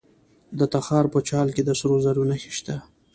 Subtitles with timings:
[0.59, 2.75] د تخار په چال کې د سرو زرو نښې شته.